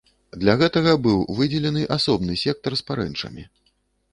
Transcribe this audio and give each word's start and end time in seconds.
Для 0.43 0.53
гэтага 0.61 0.95
быў 1.07 1.19
выдзелены 1.39 1.83
асобны 1.99 2.39
сектар 2.45 2.79
з 2.81 2.89
парэнчамі. 2.89 3.43